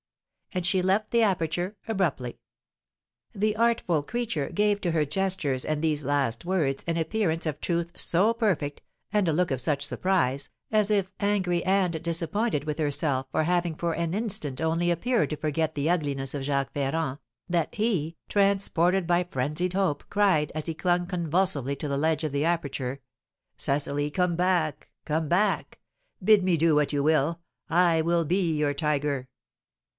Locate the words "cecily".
23.55-24.09